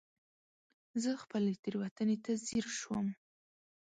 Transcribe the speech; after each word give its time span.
زه 1.01 1.09
خپلې 1.23 1.51
تېروتنې 1.63 2.17
ته 2.23 2.31
ځير 2.47 2.65
شوم. 2.79 3.07